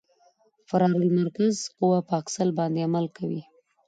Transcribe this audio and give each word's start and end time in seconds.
فرار 0.69 0.93
المرکز 1.03 1.55
قوه 1.77 1.99
په 2.07 2.13
اکسل 2.21 2.49
باندې 2.59 2.85
عمل 2.87 3.05
کوي 3.17 3.41